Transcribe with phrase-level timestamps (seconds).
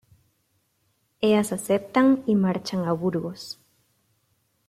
[1.21, 3.59] Ellas aceptan y marchan a Burgos.